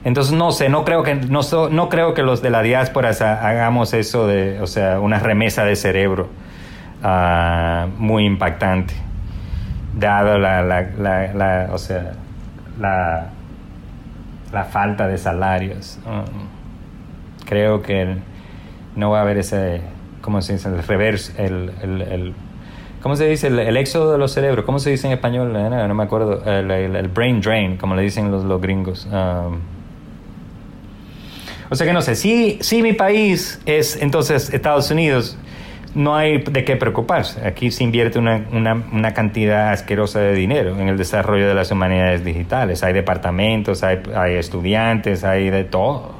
entonces 0.03 0.33
no 0.33 0.51
sé, 0.51 0.69
no 0.69 0.85
creo 0.85 1.03
que 1.03 1.15
no, 1.15 1.41
no 1.69 1.89
creo 1.89 2.13
que 2.13 2.21
los 2.21 2.41
de 2.41 2.51
la 2.51 2.61
diáspora 2.61 3.09
hagamos 3.09 3.93
eso 3.93 4.27
de, 4.27 4.59
o 4.61 4.67
sea, 4.67 4.99
una 4.99 5.19
remesa 5.19 5.65
de 5.65 5.75
cerebro 5.75 6.29
uh, 7.05 7.87
muy 7.97 8.25
impactante, 8.25 8.93
dado 9.97 10.37
la, 10.37 10.61
la, 10.63 10.81
la, 11.33 11.69
o 11.71 11.77
sea, 11.77 12.13
la, 12.79 13.29
falta 14.71 15.07
de 15.07 15.17
salarios. 15.17 15.99
Creo 17.45 17.81
que 17.81 18.17
no 18.95 19.11
va 19.11 19.19
a 19.19 19.21
haber 19.21 19.37
ese, 19.37 19.81
¿cómo 20.21 20.41
se 20.41 20.53
dice? 20.53 20.69
El 20.69 20.83
reverse, 20.83 21.45
el, 21.45 21.71
el, 21.81 22.01
el 22.01 22.33
¿Cómo 23.05 23.15
se 23.15 23.27
dice? 23.27 23.49
El, 23.49 23.77
éxodo 23.77 24.13
de 24.13 24.17
los 24.17 24.31
cerebros. 24.31 24.65
¿Cómo 24.65 24.79
se 24.79 24.89
dice 24.89 25.05
en 25.05 25.13
español? 25.13 25.53
No, 25.53 25.93
me 25.93 26.03
acuerdo. 26.03 26.43
El, 26.43 27.07
brain 27.09 27.39
drain, 27.39 27.77
como 27.77 27.93
le 27.93 28.01
dicen 28.01 28.31
los, 28.31 28.43
los 28.43 28.59
gringos. 28.59 29.05
Um, 29.05 29.59
o 31.69 31.75
sea 31.75 31.85
que 31.85 31.93
no 31.93 32.01
sé, 32.01 32.15
si, 32.15 32.57
si 32.61 32.81
mi 32.81 32.93
país 32.93 33.61
es 33.67 34.01
entonces 34.01 34.51
Estados 34.51 34.89
Unidos, 34.89 35.37
no 35.95 36.15
hay 36.15 36.37
de 36.39 36.63
qué 36.63 36.75
preocuparse. 36.75 37.45
Aquí 37.47 37.71
se 37.71 37.83
invierte 37.83 38.19
una, 38.19 39.13
cantidad 39.13 39.71
asquerosa 39.71 40.19
de 40.19 40.33
dinero 40.33 40.79
en 40.79 40.89
el 40.89 40.97
desarrollo 40.97 41.47
de 41.47 41.55
las 41.55 41.71
humanidades 41.71 42.23
digitales. 42.23 42.83
Hay 42.83 42.93
departamentos, 42.93 43.81
hay, 43.83 44.35
estudiantes, 44.35 45.23
hay 45.23 45.49
de 45.49 45.63
todo. 45.63 46.15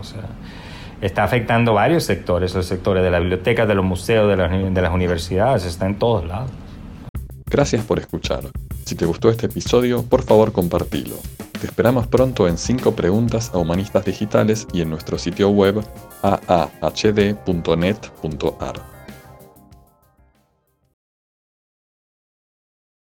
Está 1.01 1.23
afectando 1.23 1.73
varios 1.73 2.05
sectores, 2.05 2.55
los 2.55 2.65
sectores 2.65 3.03
de 3.03 3.11
la 3.11 3.19
biblioteca, 3.19 3.65
de 3.65 3.75
los 3.75 3.83
museos, 3.85 4.29
de 4.29 4.37
las, 4.37 4.49
de 4.49 4.81
las 4.81 4.93
universidades, 4.93 5.65
está 5.65 5.85
en 5.85 5.95
todos 5.95 6.25
lados. 6.25 6.49
Gracias 7.47 7.83
por 7.83 7.99
escuchar. 7.99 8.45
Si 8.85 8.95
te 8.95 9.05
gustó 9.05 9.29
este 9.29 9.45
episodio, 9.47 10.03
por 10.03 10.23
favor 10.23 10.51
compartilo. 10.51 11.17
Te 11.59 11.67
esperamos 11.67 12.07
pronto 12.07 12.47
en 12.47 12.57
5 12.57 12.95
preguntas 12.95 13.51
a 13.53 13.57
humanistas 13.57 14.05
digitales 14.05 14.67
y 14.73 14.81
en 14.81 14.89
nuestro 14.89 15.17
sitio 15.17 15.49
web 15.49 15.83
aahd.net.ar. 16.21 17.55